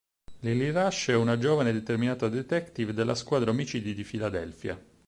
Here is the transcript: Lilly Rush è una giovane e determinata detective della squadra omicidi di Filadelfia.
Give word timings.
Lilly 0.39 0.71
Rush 0.71 1.09
è 1.09 1.13
una 1.15 1.37
giovane 1.37 1.69
e 1.69 1.73
determinata 1.73 2.27
detective 2.27 2.91
della 2.91 3.13
squadra 3.13 3.51
omicidi 3.51 3.93
di 3.93 4.03
Filadelfia. 4.03 4.83